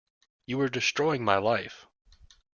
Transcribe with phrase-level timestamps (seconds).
[0.47, 1.85] You were destroying my life.